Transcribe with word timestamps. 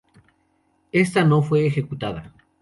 Esta 0.91 1.23
no 1.23 1.43
fue 1.43 1.67
ejecutada. 1.67 2.33